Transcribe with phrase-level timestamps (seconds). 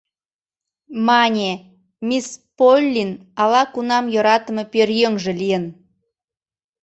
[1.07, 1.51] Мане,
[2.07, 3.11] мисс Поллин
[3.41, 5.65] ала-кунам йӧратыме пӧръеҥже лийын.